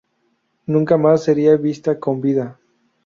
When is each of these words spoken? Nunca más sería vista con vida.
Nunca 0.65 0.97
más 0.97 1.23
sería 1.25 1.55
vista 1.57 1.99
con 1.99 2.21
vida. 2.21 2.59